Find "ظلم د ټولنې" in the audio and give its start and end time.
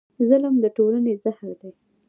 0.29-1.13